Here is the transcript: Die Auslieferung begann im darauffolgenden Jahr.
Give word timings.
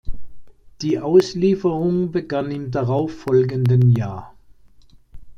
Die 0.81 0.97
Auslieferung 0.99 2.09
begann 2.11 2.49
im 2.49 2.71
darauffolgenden 2.71 3.91
Jahr. 3.91 4.33